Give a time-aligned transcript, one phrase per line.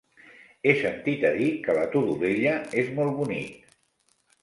[0.69, 3.65] He sentit a dir que la Todolella és molt bonic.